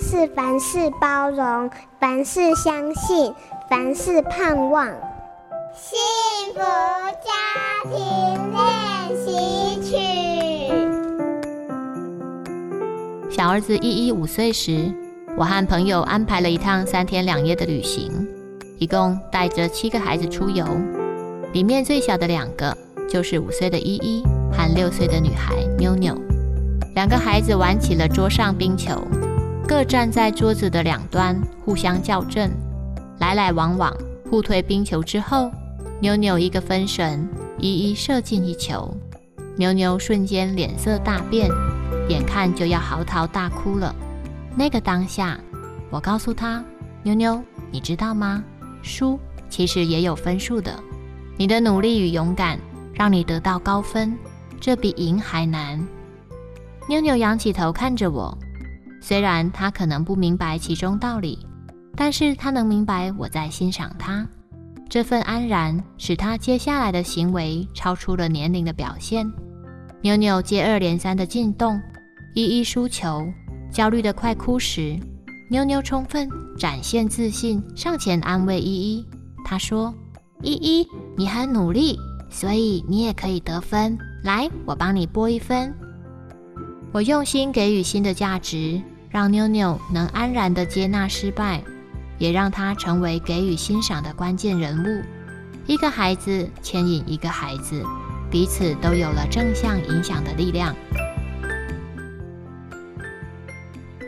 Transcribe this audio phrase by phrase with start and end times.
[0.00, 3.32] 是凡事包容，凡事相信，
[3.68, 4.86] 凡事盼望。
[5.74, 5.98] 幸
[6.54, 7.30] 福家
[7.90, 7.94] 庭
[8.52, 8.60] 练
[9.24, 9.26] 习
[9.82, 9.96] 曲。
[13.30, 14.92] 小儿子依依五岁时，
[15.36, 18.10] 我和朋友安排了一趟三天两夜的旅行，
[18.78, 20.64] 一共带着七个孩子出游。
[21.52, 22.76] 里面最小的两个
[23.08, 24.22] 就是五岁的依依
[24.52, 26.14] 和六岁的女孩妞妞。
[26.94, 28.92] 两个孩子玩起了桌上冰球，
[29.68, 32.48] 各站在桌子的两端，互相校正，
[33.18, 33.92] 来来往往，
[34.30, 35.50] 互推冰球之后。
[35.98, 38.94] 妞妞一个分神，一一射进一球，
[39.56, 41.50] 妞妞瞬间脸色大变，
[42.08, 43.92] 眼看就要嚎啕大哭了。
[44.54, 45.36] 那个当下，
[45.90, 46.62] 我告诉她
[47.02, 47.42] ：“妞妞，
[47.72, 48.44] 你知道吗？
[48.82, 50.78] 输其实也有分数的。
[51.36, 52.56] 你的努力与勇敢
[52.94, 54.16] 让你得到高分，
[54.60, 55.84] 这比赢还难。”
[56.88, 58.36] 妞妞仰起头看着我，
[59.06, 61.38] 虽然他可能不明白其中道理，
[61.94, 64.26] 但是他能明白我在欣赏他。
[64.88, 69.32] 这份安然使他接下来的行为超出了年龄的表现。
[70.00, 71.80] 妞妞接二连三的进洞，
[72.34, 73.24] 依依输球，
[73.70, 74.98] 焦虑的快哭时，
[75.48, 79.06] 妞妞充分展现自信，上前安慰依依。
[79.44, 79.94] 她说
[80.42, 80.84] ：“依依，
[81.16, 81.96] 你很努力，
[82.28, 83.96] 所以你也可以得分。
[84.24, 85.72] 来，我帮你拨一分。”
[86.90, 88.82] 我用心给予新的价值，
[89.16, 91.62] 让妞妞能安然地接纳失败。
[92.18, 95.02] 也让他成为给予欣赏的关键人物。
[95.66, 97.82] 一个孩子牵引一个孩子，
[98.30, 100.76] 彼此都有了正向影响的力量。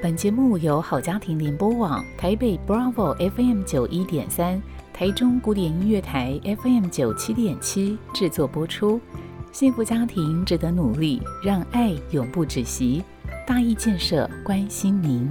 [0.03, 4.63] 本节目由好家庭联播网台北 Bravo FM 九一点三、
[4.93, 9.01] 台中古典音乐台 FM 九七点七制作播出。
[9.53, 13.03] 幸福家庭值得努力，让爱永不止息。
[13.49, 15.27] 大义建设关心您。